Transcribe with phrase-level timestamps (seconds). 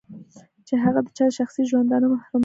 [0.67, 2.39] چې هغه د چا د شخصي ژوندانه محرمات وي.